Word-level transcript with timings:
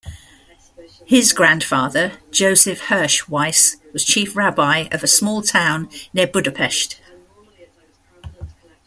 His 1.05 1.31
grandfather, 1.31 2.13
Joseph 2.31 2.85
Hirsch 2.87 3.27
Weiss, 3.27 3.75
was 3.93 4.03
Chief 4.03 4.35
Rabbi 4.35 4.87
of 4.91 5.03
a 5.03 5.07
small 5.07 5.43
town 5.43 5.89
near 6.11 6.25
Budapest. 6.25 6.99